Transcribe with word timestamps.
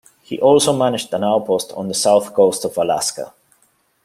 He 0.23 0.39
also 0.41 0.73
managed 0.75 1.13
an 1.13 1.23
outpost 1.23 1.73
on 1.73 1.87
the 1.87 1.93
south 1.93 2.33
coast 2.33 2.65
of 2.65 2.75
Alaska. 2.75 3.33